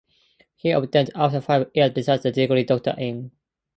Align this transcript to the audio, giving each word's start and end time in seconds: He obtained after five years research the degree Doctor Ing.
He 0.55 0.71
obtained 0.71 1.11
after 1.13 1.39
five 1.41 1.69
years 1.75 1.91
research 1.95 2.23
the 2.23 2.31
degree 2.31 2.63
Doctor 2.63 2.95
Ing. 2.97 3.29